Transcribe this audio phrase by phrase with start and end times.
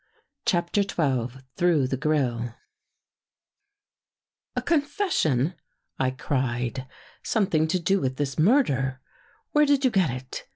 [0.47, 2.55] CHAPTER XII THROUGH THE GRILLE
[4.55, 5.53] A CONFESSION
[5.99, 6.87] I" I cried."
[7.23, 8.99] Something to do with this murder?
[9.51, 10.47] Where did you get it?